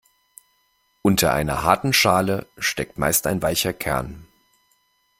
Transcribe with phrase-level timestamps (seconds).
[1.03, 4.25] Unter einer harten Schale steckt meist ein weicher Kern.